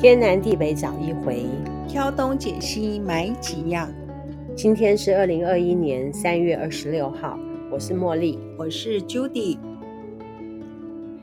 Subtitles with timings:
[0.00, 1.44] 天南地北找一回，
[1.88, 3.92] 挑东拣西买几样。
[4.54, 7.36] 今天是二零二一年三月二十六号，
[7.68, 9.58] 我是茉莉，我是 Judy。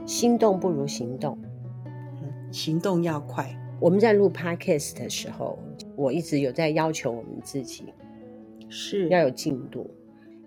[0.05, 1.39] 心动不如行动，
[1.85, 3.49] 嗯，行动要快。
[3.79, 5.57] 我们在录 Podcast 的时候，
[5.95, 7.93] 我一直有在要求我们自己，
[8.67, 9.89] 是要有进度。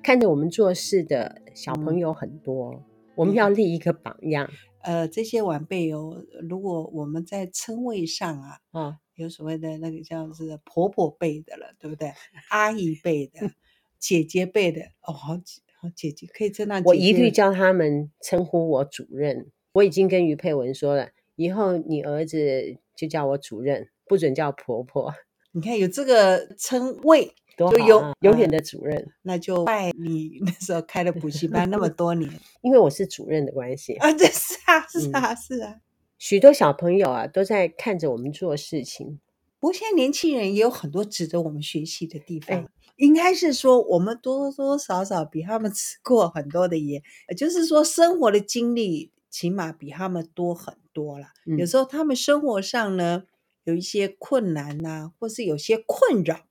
[0.02, 2.80] 看着我们做事的小朋友很多，嗯、
[3.15, 4.51] 我们要立一个榜样。
[4.82, 12.12] 呃，这些晚辈哦，如果我们在称谓上啊，啊，有所谓的那个叫是婆婆辈的了，对不对？
[12.51, 13.51] 阿姨辈的，
[13.98, 16.80] 姐姐辈的，哦，好姐，好姐姐可以称那。
[16.84, 19.51] 我一律叫他们称呼我主任。
[19.73, 25.12] 我已经跟于佩文说了，以后你儿子就叫我主任，不准叫婆婆。
[25.52, 27.34] 你看有这个称谓。
[27.59, 32.30] 多有永远的主任，嗯，那就拜你那时候开的补习班那么 多年，
[32.63, 35.80] 因为我是主任的关系啊，这是啊，是啊，是啊。
[36.16, 39.19] 许多小朋友啊都在看着我们做事情，
[39.60, 42.57] 不过现在年轻人也有很多值得我们学习的地方。
[42.59, 42.66] 哎，
[42.97, 47.02] 应该是说我们多多少少比他们吃过很多的盐，
[47.37, 51.27] 就是说生活的经历起码比他们多很多了。
[51.47, 53.25] 嗯，有时候他们生活上呢
[53.65, 56.48] 有一些困难呐，啊，或是有些困扰。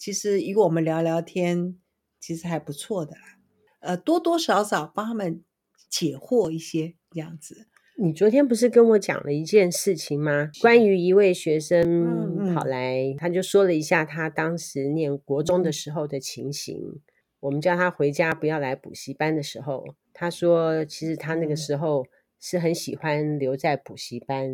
[0.00, 1.76] 其实与我们聊聊天，
[2.18, 3.38] 其实还不错的啦。
[3.80, 5.44] 呃，多多少少帮他们
[5.90, 7.66] 解惑一些这样子。
[7.98, 10.50] 你昨天不是跟我讲了一件事情吗？
[10.62, 16.78] 关于一位学生跑来，嗯嗯，他就说了一下他当时念国中的时候的情形。
[16.78, 17.00] 嗯、
[17.40, 19.84] 我们叫他回家不要来补习班的时候，
[20.14, 22.06] 他说其实他那个时候
[22.40, 24.50] 是很喜欢留在补习班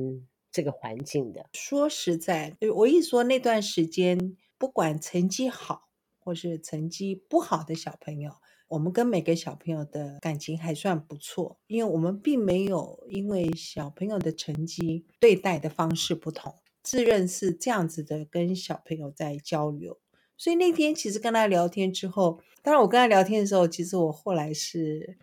[0.51, 1.47] 这个环境的。
[1.53, 4.37] 说实在，我一说那段时间。
[4.59, 8.33] 不管成绩好或是成绩不好的小朋友，
[8.69, 19.99] 我们跟每个小朋友的感情还算不错，因为我们并没有因为小朋友的成绩对待的方式不同，自认是这样子的跟小朋友在交流。
[20.37, 25.17] 所以那天其实跟他聊天之后，当然我跟他聊天的时候，其实我后来是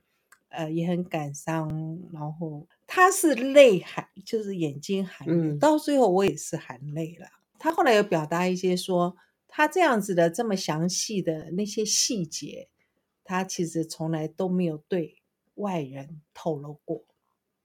[0.50, 1.68] 呃也很感伤，
[2.12, 7.28] 然后他是泪含，就是眼睛含，嗯，到最后我也是含泪了。
[7.60, 9.16] 他后来有表达一些说，
[9.56, 12.70] 他这样子的这么详细的那些细节，
[13.24, 15.18] 他其实从来都没有对
[15.54, 17.04] 外人透露过。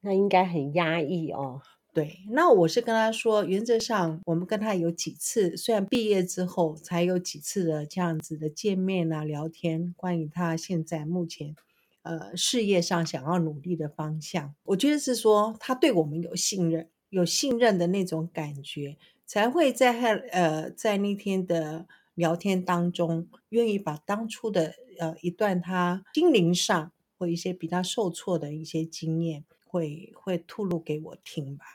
[0.02, 1.62] 那应该很压抑哦。
[1.94, 11.56] 对，那我是跟他说，原则上我们跟他有几次，虽然毕业之后才有几次的这样子的见面啊、聊天，关于他现在目前
[12.02, 18.98] 呃事业上想要努力的方向，我觉得是说他对我们有信任，有信任的那种感觉。
[19.28, 19.92] 才会在
[20.32, 31.66] 呃在那天的聊天当中，愿意把当初的呃一段他心灵上或一些比较受挫的一些经验会，会会吐露给我听吧。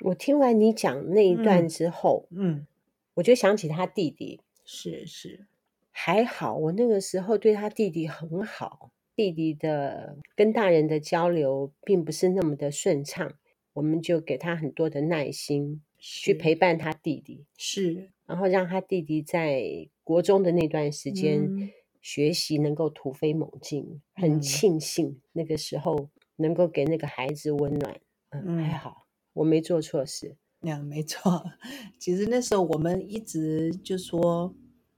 [0.00, 2.66] 我听完你讲那一段之后，嗯，嗯
[3.14, 5.46] 我就想起他弟弟，是是，
[5.92, 13.32] 还好我那个时候对他弟弟很好，弟弟的跟大人的交流并不是那么的顺畅，
[13.74, 15.80] 我们就给他很多的耐心。
[16.04, 21.70] 去陪伴他弟弟，是，然后让他弟弟在国中的那段时间、嗯、
[22.00, 28.00] 学习能够突飞猛进，很庆幸那个时候能够给那个孩子温暖。
[28.30, 30.34] 嗯，嗯还好，我没做错事。
[30.58, 31.44] 那、嗯、没错，
[32.00, 34.52] 其实那时候我们一直就说，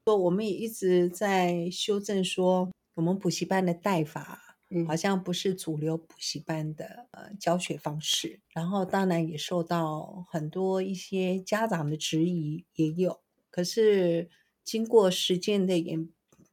[0.06, 4.40] 说我们也一直在修正说我们补习班的带法。
[4.86, 13.20] 好像不是主流补习班的呃教学方式，然后当然也受到很多一些家长的质疑也有。
[13.50, 14.28] 可是
[14.64, 16.08] 经过时间的演，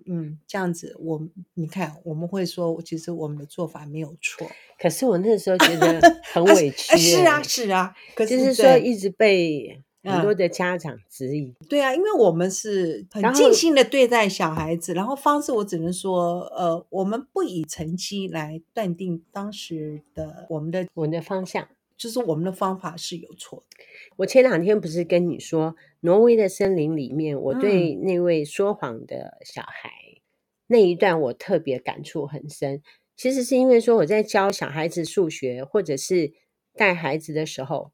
[0.05, 4.49] 嗯，这样子我你看我们会说，其实我们的做法没有错。
[4.77, 5.99] 可是我那时候觉得
[6.33, 9.81] 很委屈，是啊是啊，可是就是说一直被。
[10.03, 23.85] 很多的家长质疑、嗯，对啊，因为我们是很尽心的对待小孩子，然后，方式我只能说，呃，我们不以成绩来断定当时的我们的我们的方向，就是我们的方法是有错的。
[24.15, 30.21] 我前两天不是跟你说，挪威的森林里面，我对那位说谎的小孩、嗯、
[30.65, 32.81] 那一段我特别感触很深。
[33.15, 36.33] 其实是因为说我在教小孩子数学或者是
[36.75, 37.91] 带孩子的时候。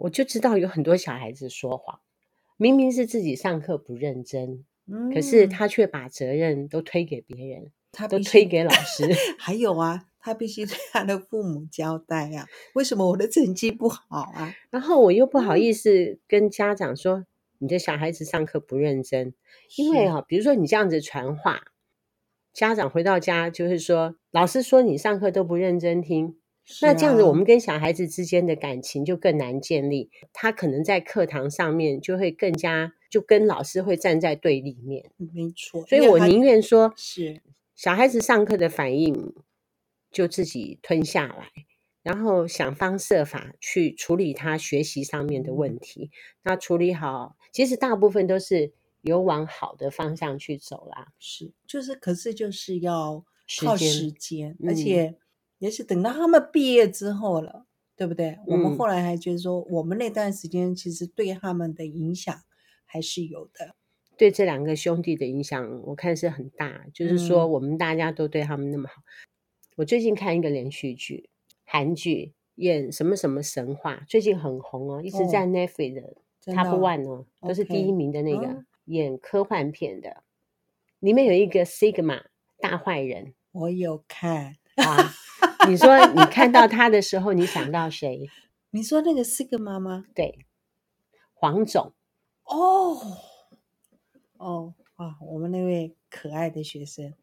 [0.00, 2.00] 我就知道有很多小孩子说谎，
[2.56, 9.04] 明明是自己上课不认真，嗯，可是他却把责任都推给别人，他都推给老师。
[9.38, 14.54] 还有啊，他必须对他的父母交代啊，为什么我的成绩不好啊？
[14.70, 17.26] 然后我又不好意思跟家长说，嗯，
[17.58, 19.34] 你的小孩子上课不认真，
[19.76, 21.60] 因为啊，比如说你这样子传话，
[22.54, 26.39] 家长回到家就是说，老师说你上课都不认真听。
[26.82, 30.10] 那这样子，我们跟小孩子之间的感情就更难建立。
[30.32, 35.10] 他可能在课堂上面就会更加就跟老师会站在对立面。
[35.16, 37.40] 没错，所以我宁愿说是
[37.74, 39.34] 小孩子上课的反应
[40.10, 41.50] 就自己吞下来，
[42.02, 46.10] 然后想方设法去处理他学习上面的问题。
[46.44, 51.08] 那处理好，其实大部分都是有往好的方向去走啦。
[51.18, 53.24] 是，就是，可是就是要
[53.60, 55.16] 靠时间，嗯、而且。
[55.60, 58.36] 也是等到他们毕业之后了，对不对？
[58.48, 62.34] 我们后来还觉得说，我们那段时间其实对他们的影响
[62.84, 63.76] 还是有的。
[64.16, 66.86] 对这两个兄弟的影响，我看是很大。
[66.92, 69.02] 就是说，我们大家都对他们那么好。
[69.02, 71.30] 嗯、我最近看一个连续剧，
[71.64, 76.16] 韩剧演什么什么神话，最近很红哦，一直在 Netflix 的
[76.46, 80.24] Top One 哦，哦都是第一名的那个.演科幻片的，
[80.98, 82.24] 里面有一个 Sigma
[82.58, 85.14] 大坏人，我有看啊。
[85.68, 88.28] 你说你看到他的时候，你想到谁？
[88.72, 90.04] 你说那个四个妈妈？
[90.14, 90.46] 对，
[91.34, 91.92] 黄总。
[92.44, 92.98] 哦
[94.38, 95.16] 哦啊！
[95.20, 97.14] 我们那位可爱的学生，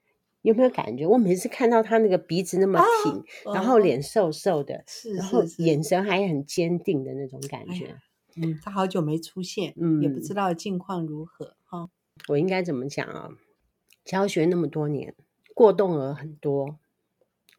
[0.42, 1.06] 有没有感觉？
[1.06, 3.13] 我每次看到他那个鼻子那么挺，
[3.45, 7.98] 哦、然后脸瘦瘦的，是、哦，然后眼神还很坚定的那种感觉。
[8.36, 11.89] 嗯，他好久没出现，嗯，也不知道近况如何哈、哦。
[12.30, 13.30] 我应该怎么讲啊？
[14.06, 15.13] 教学那么多年，
[15.53, 16.77] 过动儿很多。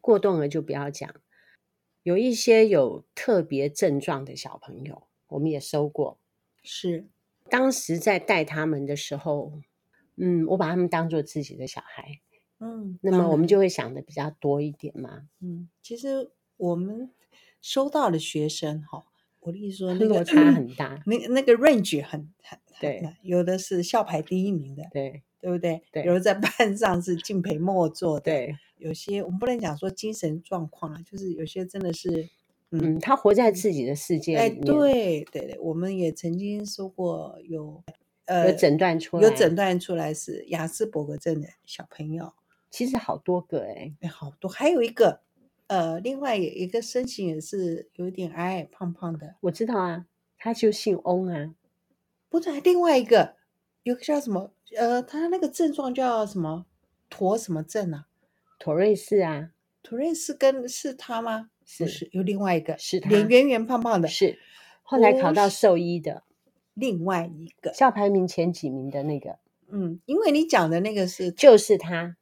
[0.09, 1.13] 过动了就不要讲，
[2.01, 6.17] 有一些有特别症状的小朋友，我们也收过。
[6.63, 7.05] 是，
[7.47, 9.61] 当时在带他们的时候，
[10.15, 12.21] 嗯，我把他们当做自己的小孩，
[12.57, 15.29] 嗯，那么我们就会想的比较多一点嘛。
[15.41, 17.11] 嗯，其实我们
[17.61, 19.05] 收到的学生哈，
[19.41, 25.81] 我的意思说那个落差很大， 那那个 range 很很对，有的是校排第一名的，对，对不对？
[25.91, 28.55] 对，有的在班上是敬陪末座的，对。
[28.77, 32.29] 有些我们不能讲说精神状况啊，就是有些真的是，
[32.71, 34.37] 嗯，他活在自己的世界里。
[34.39, 37.83] 哎，对对对，我们也曾经说过有，
[38.23, 42.31] 呃，有诊断出来，有诊断出来是雅斯伯格症的小朋友，
[42.71, 45.19] 其实好多个哎，哎，好多，还有一个，
[45.67, 50.05] 呃，另外一个身形也是有点矮矮胖胖的，我知道啊，
[50.37, 51.53] 他就姓翁啊，
[52.29, 53.35] 不对，另外一个
[53.83, 56.65] 有个叫什么，呃，他那个症状叫什么，
[57.09, 58.07] 驼什么症啊？
[58.59, 61.49] 妥瑞氏啊，妥瑞氏跟是他吗？
[61.65, 64.39] 是，不是有另外一个，是他，脸圆圆胖胖的，是
[64.83, 66.23] 后来考到兽医的
[66.73, 69.37] 另外一个，校排名前几名的那个。
[69.71, 72.17] 嗯，因为你讲的那个是就是他，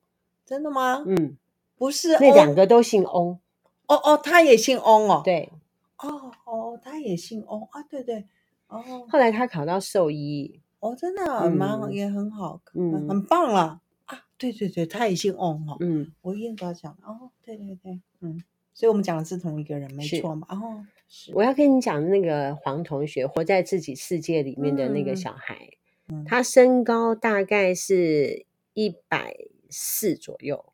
[0.45, 1.04] 真的吗？
[1.07, 1.38] 嗯，
[1.77, 3.39] 不是，那两个都姓翁。
[3.88, 5.21] 哦哦，他也姓翁哦。
[5.24, 5.50] 对，
[5.98, 8.27] 哦哦，他也姓翁啊，对对。
[8.68, 14.25] 哦，后来他考到兽医，哦，真的蛮好，也很好，嗯，很棒了啊。
[14.38, 15.77] 对对对，他也姓翁哦。
[15.79, 18.44] 嗯，我一直要讲哦，对对对，嗯，
[18.74, 20.47] 所以我们讲的是同一个人，没错嘛。
[20.50, 21.31] 哦，是。
[21.33, 25.71] 我要跟你讲那个黄同学活在自己世界里面的那个小孩，
[26.09, 29.35] 嗯，他身高大概是一百
[29.69, 30.71] 四左右，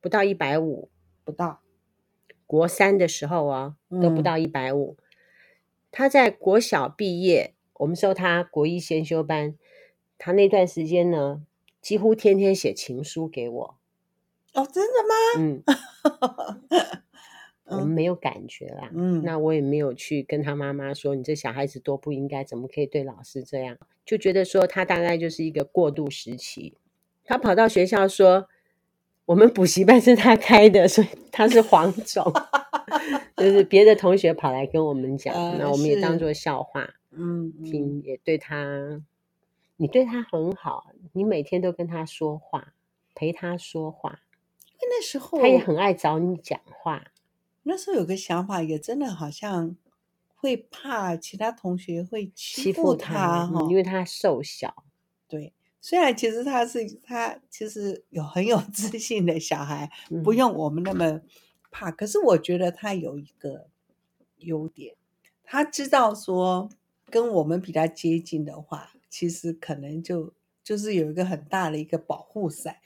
[0.00, 0.88] 不到一百五，
[1.24, 1.60] 不到。
[2.46, 4.96] 国三的时候啊，都不到一百五。
[5.92, 9.54] 他在国小毕业，我们收他国一先修班，
[10.18, 11.42] 他那段时间呢。
[11.80, 13.78] 几乎天天写情书给我，
[14.52, 15.64] 哦，真的吗？
[16.68, 17.00] 嗯，
[17.64, 18.90] 我们没有感觉啦。
[18.94, 23.78] 嗯，那我也没有去跟他妈妈说，你这小孩子多不应该，怎么可以对老师这样？
[24.04, 26.76] 就觉得说他大概就是一个过渡时期。
[27.24, 28.46] 他跑到学校说，
[29.24, 32.30] 我们补习班是他开的，所以他是黄总。
[33.38, 39.02] 就是别的同学跑来跟我们讲，呃、那我们也当做笑话，嗯，听也对他。
[39.76, 42.74] 你对他很好，你每天都跟他说话，
[43.14, 44.20] 陪他说话。
[44.74, 47.12] 因为那时候他也很爱找你讲话。
[47.62, 49.76] 那时候有个想法，也真的好像
[50.36, 54.84] 会怕其他同学会欺负他因为他瘦小。
[55.26, 59.90] 对，虽然其实他是他其实有很有 自信的小孩，
[60.22, 61.22] 不用我们那么
[61.70, 61.88] 怕。
[61.88, 63.68] 嗯、可是我觉得他有一个
[64.36, 64.94] 优点，
[65.42, 66.68] 他知道说
[67.10, 68.92] 跟我们比较接近的话。
[69.10, 72.76] 其实可能就就是有一个很大的一个保护伞，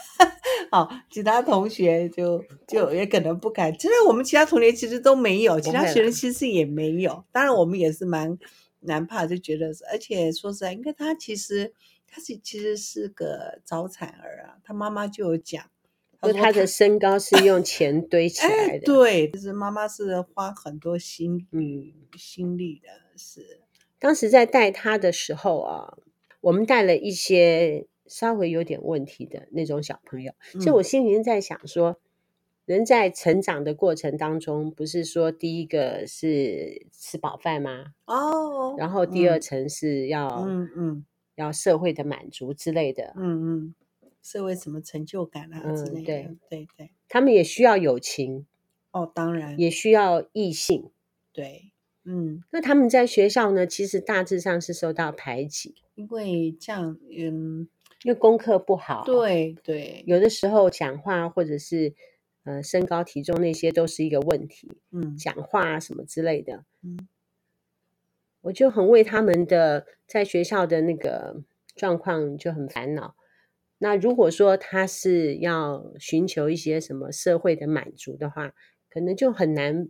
[0.72, 3.70] 好，其他同学就就也可能不敢。
[3.76, 7.22] 其实我们其他同学其实都没有，其他学生其实也没有。
[7.30, 8.38] 当然我们也是蛮
[8.80, 11.74] 难怕，就觉得，而且说实在，因为他其实
[12.06, 15.62] 他是其实是个早产儿啊，他妈妈就有讲，
[16.22, 23.60] 说他的身高是用钱堆起来的，哎、对，就是妈妈是花很多心嗯心力的，是。
[23.98, 25.98] 当时在带他的时候啊，
[26.40, 30.32] 我们带了一些稍微有点问题的那种小朋友。
[30.52, 32.00] 其实我心里面在想说，
[32.64, 37.94] 人在成长的过程当中，不是说第一个是吃饱饭吗？
[38.06, 43.74] 哦，然后第二层是要，嗯嗯，要社会的满足之类的，嗯嗯，
[44.22, 48.46] 社会什么成就感啊之类的，嗯、对对对，他们也需要友情，
[48.92, 50.90] 哦，当然，也需要异性，
[51.32, 51.72] 对，
[52.08, 57.68] 嗯，那他们在学校呢，其实大致上是受到排挤，因为这样，嗯，
[58.02, 61.94] 因为功课不好，对对，有的时候讲话或者是。
[62.44, 67.06] 呃，身高体重那些都是一个问题，嗯，讲话啊什么之类的，嗯，
[68.40, 71.42] 我就很为他们的在学校的那个
[71.76, 73.16] 状况就很烦恼。
[73.76, 78.54] 那如果说他是要寻求一些什么社会的满足的话，
[78.88, 79.88] 可能就很难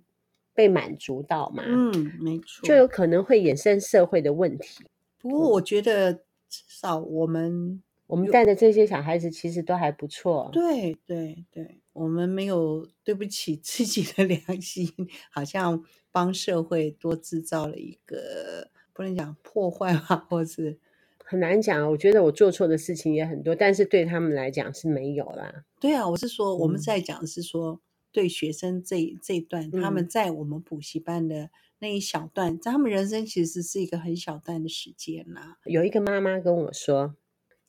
[0.58, 4.84] 被满足到嘛，嗯，没错，就有可能会衍生社会的问题。
[5.20, 11.78] 不过我觉得至少我们我们带的这些小孩子其实都还不错，对对对。
[11.92, 14.92] 我们没有对不起自己的良心，
[15.30, 20.76] 好像帮社会多制造了一个不能讲破坏吧，或是
[21.24, 21.88] 很难讲。
[21.88, 25.64] 我觉得我做错的事情也很多，但是对他们来讲是没有啦。
[25.78, 27.80] 对啊，我是说我们在讲是说、嗯、
[28.12, 35.58] 对学生这这一段，他们在我们补习班的那一小段，在、嗯、他们人生其实是一个很小段的时间啦。
[35.64, 37.16] 有一个妈妈跟我说，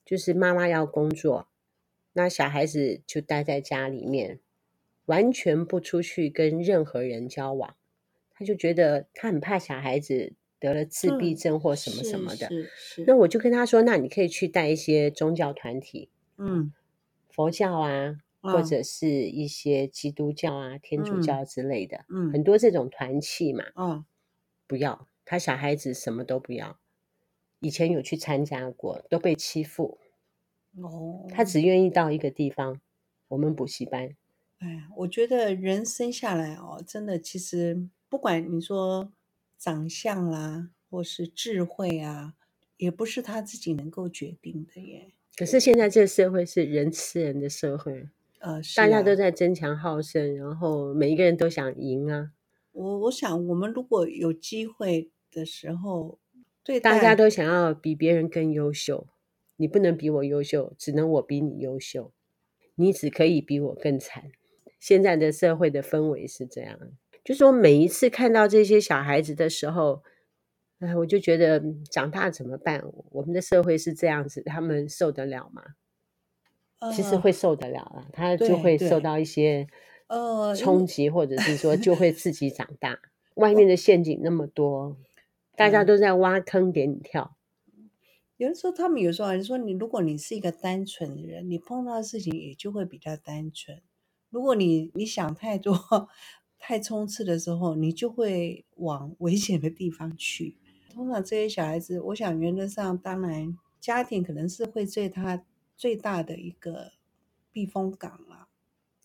[0.06, 1.48] 就是妈妈要工作。
[2.14, 4.40] 那小孩子就待在家里面，
[5.06, 7.76] 完全不出去跟任何人交往。
[8.34, 12.50] 他就觉得他很怕小孩子得了自闭症或什么什么的。
[13.06, 16.74] 那我就跟他说：“那你可以去带一些宗教团体，嗯，
[17.30, 23.66] 佛教啊，嗯、或者是一些基督教啊、天主教之类的，嗯，很多这种团契嘛。
[23.76, 24.06] 嗯，
[24.68, 26.80] 不要他小孩子什么都不要。
[27.60, 30.00] 以前有去参加过，都被欺负。”
[30.78, 32.80] 哦，他只愿意到一个地方，
[33.30, 34.16] 我们补习班。
[34.60, 39.12] 哎，我觉得人生下来哦，真的，其实不管你说
[39.58, 42.36] 长相啦，或是智慧啊，
[42.78, 45.12] 也不是他自己能够决定的耶。
[45.36, 48.08] 可是现在这个社会是人吃人的社会，
[48.40, 52.32] 呃，大家都在争强好胜，然后每一个人都想赢啊。
[52.72, 56.20] 我我想，我们如果有机会的时候，
[56.64, 59.08] 对大家都想要比别人更优秀。
[59.58, 62.14] 你不能比我优秀，只能我比你优秀。
[62.76, 64.32] 你只可以比我更惨。
[64.80, 66.80] 现在的社会的氛围是这样，
[67.26, 70.02] 就说每一次看到这些小孩子的时候，
[70.80, 72.82] 哎，我就觉得长大怎么办？
[73.12, 75.62] 我们的社会是这样子，他们受得了吗？
[76.80, 79.68] 呃、其实会受得了啊，他就会受到一些
[80.08, 83.00] 呃冲击，或者是说就会自己长大。
[83.36, 84.98] 外面的陷阱那么多，
[85.56, 87.36] 大家都在挖坑给你跳。
[88.38, 93.82] 有的时候，他们有时候你说你，如果你是一个单纯的人，你碰到的事情也就会比较单纯。
[94.30, 96.08] 如果你你想太多、
[96.58, 100.56] 太冲刺的时候，你就会往危险的地方去。
[100.94, 105.44] 通常这些小孩子，我想原则上，当然家庭可能是会对他
[105.80, 106.92] 最大的一个
[107.54, 108.50] 避风港了。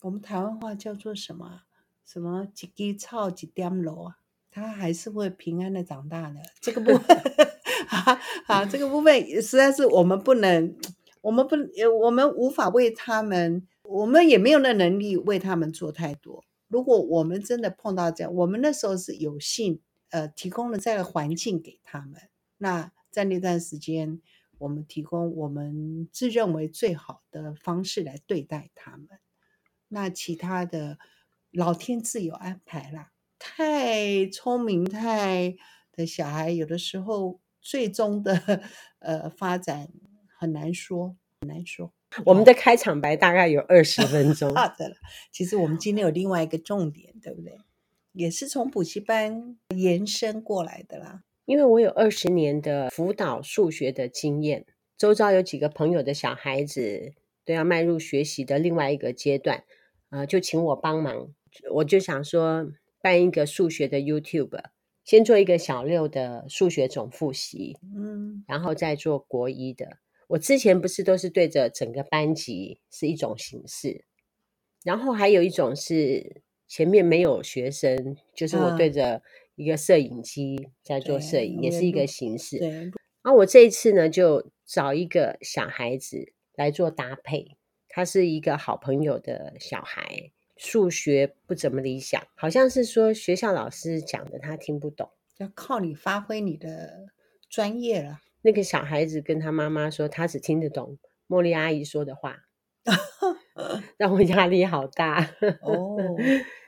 [0.01, 1.61] 我们台湾话叫做什么？
[2.05, 4.19] 什么几枝草几点楼啊？
[4.51, 6.41] 他还是会平安的长大的。
[6.61, 7.17] 这个部分。
[7.87, 10.77] 好，好，这个部分实在是我们不能，
[11.21, 11.55] 我们不，
[12.03, 16.45] 我们无法为他们，我们也没有那能力为他们做太多。
[16.67, 22.21] 如果我们真的碰到这样，我们那时候是有幸，呃，提供了这个环境给他们。
[22.59, 24.21] 那在那段时间，
[24.59, 29.09] 我们提供我们自认为最好的方式来对待他们。
[29.89, 30.99] 那其他的，
[31.51, 33.13] 老天自有安排啦。
[33.39, 35.57] 太聪明太
[35.93, 37.41] 的小孩，有的时候。
[37.67, 38.63] 最终的
[38.99, 39.89] 呃发展
[40.39, 41.95] 很难说，很难说。
[42.27, 44.55] 我们的开场白大概有二十分钟。
[44.55, 44.97] 好的了，
[45.33, 47.59] 其实我们今天有另外一个重点，对不对？
[48.13, 51.23] 也是从补习班延伸过来的啦。
[51.47, 57.13] 因为我有二十年的辅导数学的经验，周遭有几个朋友的小孩子
[57.45, 59.65] 都要迈入学习的另外一个阶段，
[60.11, 61.33] 呃，就请我帮忙。
[61.75, 64.61] 我就想说办一个数学的 YouTube。
[65.05, 69.99] 先做一个小六的数学总复习，嗯，然后再做国一的。
[70.29, 74.07] 我之前不是都是对着整个班级是一种形式，
[74.83, 79.21] 然后还有一种是前面没有学生，就是我对着
[79.55, 82.59] 一个摄影机在做摄影，也是一个形式。
[82.59, 82.71] 对。
[83.23, 87.57] 然后我这一次呢，就找一个小孩子来做搭配，
[87.89, 90.31] 他是一个好朋友的小孩。
[90.57, 97.07] 数学不怎么理想，好像是说学校老师讲的他听不懂，要靠你发挥你的
[97.51, 98.21] 专业了。
[98.43, 100.97] 那个小孩子跟他妈妈说，他只听得懂
[101.27, 102.45] 茉莉阿姨说的话，
[103.99, 105.35] 让我压力好大。
[105.63, 105.97] 哦，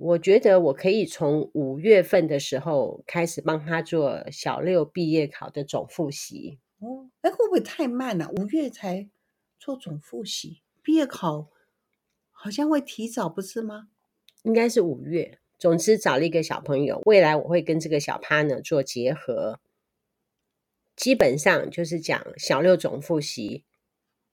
[0.00, 6.58] 我觉得我可以从五月份的时候开始帮他做小六毕业考的总复习。
[6.78, 8.30] 哦，哎，会不会太慢了？
[8.38, 9.10] 五月才
[9.58, 11.50] 做总复习，毕业考
[12.30, 13.88] 好像会提早，不是吗？
[14.42, 15.38] 应该是五月。
[15.58, 19.60] 总之，找了一个小朋友，未来我会跟这个小 partner 做结合。
[20.96, 23.66] 基本上就是讲小六总复习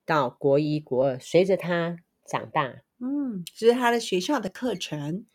[0.06, 5.26] 到国一、国二，随着他长大，嗯，这是他的学校的课程，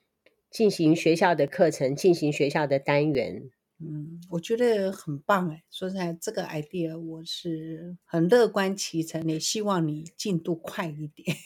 [0.53, 3.51] 进行学校的课程，进行学校的单元。
[3.81, 5.65] 嗯，我觉得很棒哎！
[5.71, 11.37] 说实在，这个 idea 我是很乐观其成，也希望你进度快一点。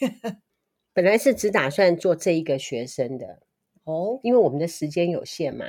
[0.93, 3.39] 本来是只打算做这一个学生的
[3.85, 5.65] 哦，因为我们的时间有限嘛。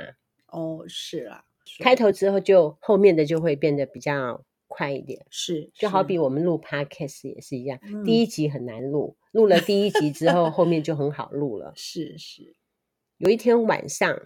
[0.47, 1.45] 哦，是啊，
[1.79, 5.25] 开头之后就后面的就会变得比较快一点。
[5.29, 11.73] 是，就好比我们录 podcast 也是一样，嗯、第一集很难录，录了第一集之后，后面就很好录了。
[11.75, 12.55] 是是，
[13.19, 14.19] 有一天晚上。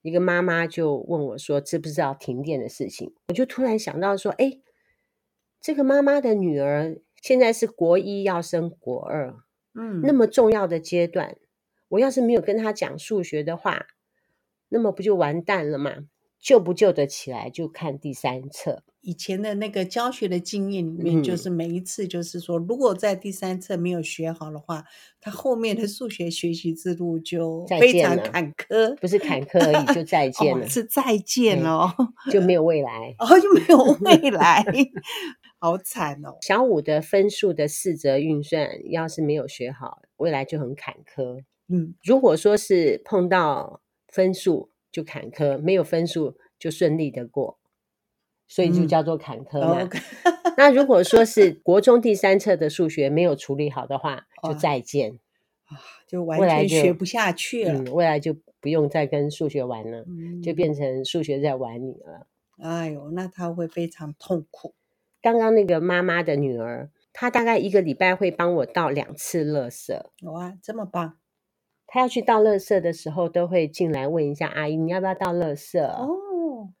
[0.00, 4.60] 一个妈妈就问我说：“知不知道停电的事情？”我就突然想到说：“哎，
[5.60, 9.34] 这个妈妈的女儿现在是国一要升国二，
[9.74, 11.36] 嗯，那么重要的阶段，
[11.88, 13.88] 我要是没有跟她讲数学的话，
[14.68, 16.06] 那么不就完蛋了吗？
[16.40, 24.84] 救不救得起来，就看第三册。”以前的那个教学的经验里面，就是每一次就是说，如果在第三册没有学好的话，
[25.20, 31.94] 他后面的数学学习之路就非常坎坷，不是坎坷而已，就再见了，哦、是再见了，
[32.30, 34.62] 就没有未来，哦，就没有未 来，
[35.58, 36.36] 好惨哦。
[36.42, 41.44] 小五的分数的四则运算，要是没有学好，未来就很坎坷。
[41.68, 47.58] 嗯，如果说是碰到分数就坎坷，没有分数就顺利的过。
[48.50, 49.82] 所以就叫做坎坷嘛。
[49.82, 50.00] 嗯 okay、
[50.56, 55.18] 那如果说是国中第三册的数学没有处理好的话，就再见
[55.66, 55.76] 啊，
[56.06, 57.74] 就完全学不下去了。
[57.74, 62.26] 嗯，未来就不用再跟数学玩了，嗯、就变成数学在玩你了。
[62.56, 64.74] 哎呦，那他会非常痛苦。
[65.20, 70.00] 刚刚那个妈妈的女儿，她大概一个礼拜会帮我倒两次垃圾。
[70.22, 71.18] 哇，这么棒！
[71.88, 76.16] 她要去倒垃圾的时候，都会进来问一下阿姨：“你要不要倒垃圾？”哦。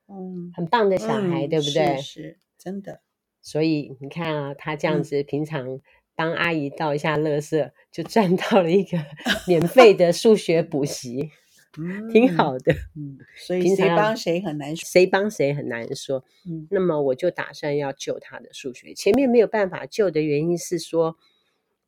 [0.06, 1.96] 嗯，很棒的小孩，嗯、对不对？
[1.96, 3.00] 是，是真的。
[3.42, 5.80] 所以你看啊，他这样子平常
[6.14, 8.98] 帮阿姨倒一下垃圾，嗯、就赚到了一个
[9.48, 11.30] 免费的数学补习，
[11.78, 12.72] 嗯、挺好的。
[12.96, 16.24] 嗯，所以谁帮谁很难说，谁帮谁很难说。
[16.46, 18.92] 嗯，那么我就打算要救他的数学。
[18.94, 21.16] 前面没有办法救的原因是说，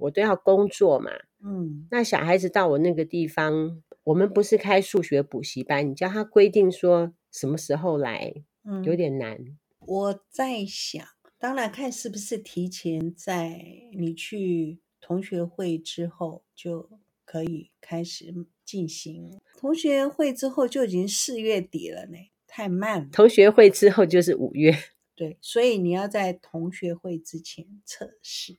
[0.01, 1.11] 我都要工作嘛。
[1.45, 7.15] 嗯，那小孩子到我那个地方，我们不是开数学补习班，你叫他规定说。
[7.33, 8.35] 什么时候来？
[8.65, 9.39] 嗯，有点难。
[9.79, 11.07] 我在想，
[11.39, 13.65] 当然看是不是提前在
[13.97, 16.91] 你去同学会之后就
[17.25, 18.35] 可以开始
[18.65, 19.41] 进行。
[19.57, 22.17] 同学会之后就已经四月底了呢，
[22.49, 23.09] 太慢了。
[23.13, 24.77] 同学会之后就是五月。
[25.15, 28.57] 对，所以你要在同学会之前测试。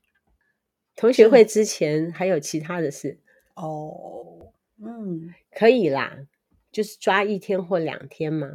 [1.01, 3.17] 同学会之前还有其他的事？
[3.55, 6.27] 哦，嗯，可以啦。
[6.71, 8.47] 就是抓一天或两天嘛？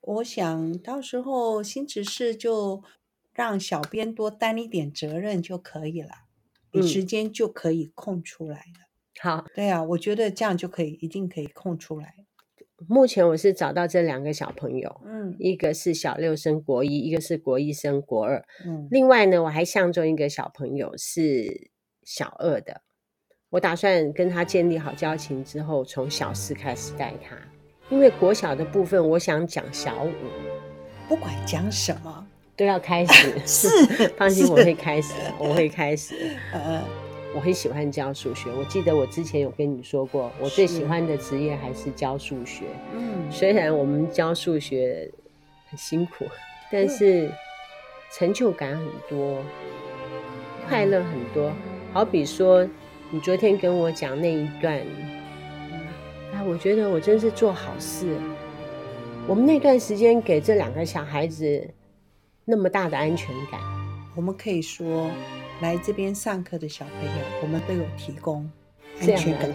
[0.00, 2.82] 我想到时候新执事就
[3.32, 6.24] 让小编多担一点责任就可以了，
[6.72, 8.88] 你时间就可以空出来了。
[9.20, 12.21] 好，对啊，我觉得这样就可以，一定可以空出来。
[12.88, 21.70] 目前我是找到这两个小朋友，嗯，一个是小六升国一，一个是国一升国二，嗯，另外呢，我还相中一个小朋友是
[22.04, 22.82] 小二的。
[23.50, 27.36] 我打算跟他建立好交情之后，从小四开始带他，
[27.90, 30.10] 因为国小的部分，我想讲小五，
[31.06, 33.38] 不管讲什么都要开始。
[33.46, 33.68] 是，
[34.16, 36.14] 放心，我会开始，我会开始。
[36.54, 36.82] 呃，
[37.34, 38.50] 我很喜欢教数学。
[38.58, 42.64] 我记得我之前有跟你说过，我最喜欢的职业还是教数学。
[42.94, 45.10] 嗯，虽然我们教数学
[45.68, 46.26] 很辛苦，
[46.70, 47.30] 但是
[48.12, 49.42] 成就感很多，
[50.68, 51.52] 快乐很多。
[51.92, 52.68] 好比说。
[53.14, 54.74] 你昨天跟我讲那一段，
[56.32, 58.16] 啊，我觉得我真是做好事。
[59.26, 61.68] 我们那段时间给这两个小孩子
[62.46, 63.60] 那么大的安全感，
[64.16, 65.10] 我们可以说
[65.62, 68.50] 来这边上课的小朋友，我们都有提供
[69.00, 69.48] 安全感。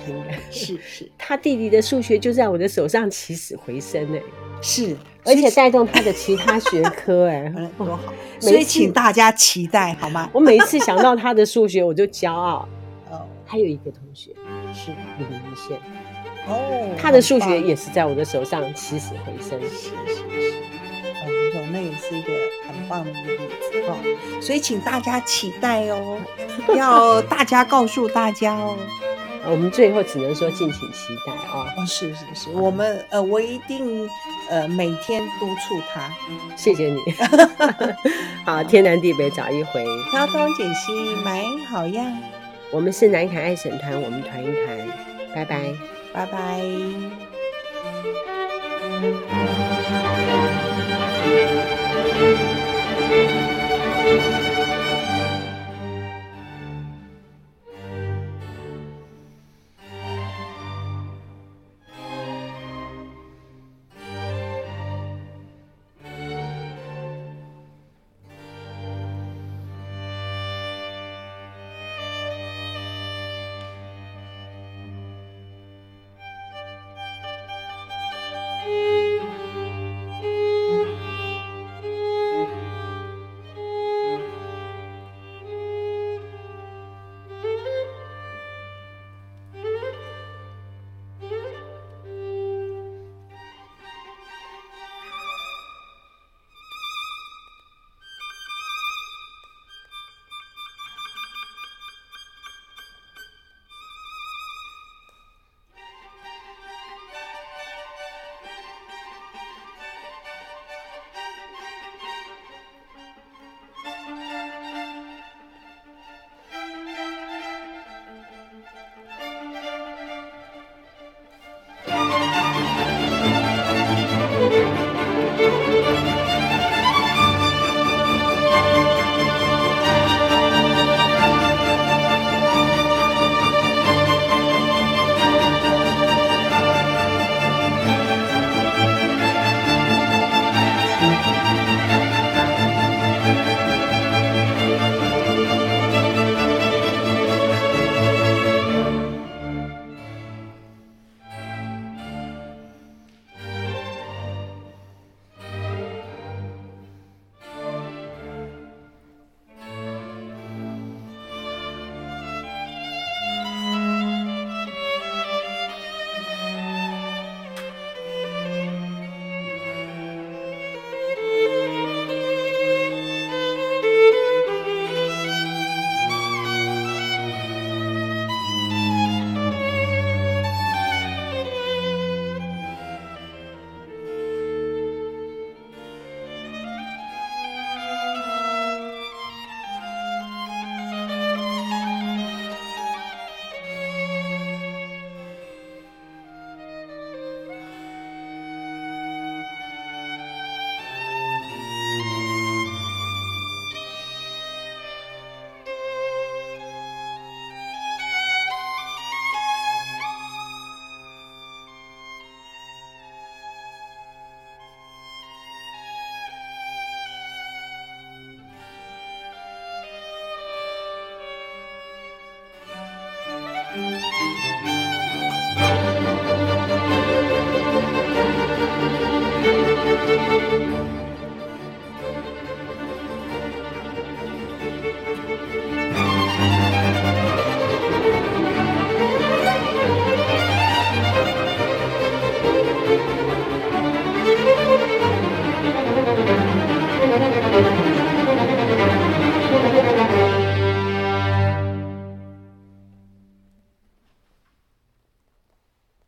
[0.49, 4.21] 是是， 他弟弟的数学就在我的手上起死回生哎，
[4.61, 8.13] 是，而且带动他的其他学科 哎，多好。
[8.39, 10.27] 所以请大家期待好吗？
[10.33, 12.67] 我每一次想到他的数学，我就骄傲。
[13.11, 14.31] 哦还有一个同学
[14.73, 15.77] 是李明宪
[16.49, 19.57] 哦，他的数学也是在我的手上起死回生。
[19.61, 20.53] 是是是，
[21.71, 22.31] 那也是一个
[22.67, 23.37] 很棒的一个例
[23.71, 23.97] 子哦。
[24.41, 26.19] 所以请大家期待哦，
[26.75, 28.75] 要大家告诉大家哦。
[29.49, 31.65] 我们最后只能说敬请期待啊。
[31.77, 34.09] 哦，是是是，我们呃，我一定
[34.49, 36.13] 呃每天督促他。
[36.57, 36.99] 谢谢你。
[38.45, 40.91] 好，天南地北找一回，挑东拣西
[41.23, 42.17] 买好样。
[42.71, 44.87] 我们是南凯爱审团，我们团一团，
[45.33, 45.73] 拜拜，
[46.11, 46.61] 拜拜。
[51.27, 53.36] Thank you.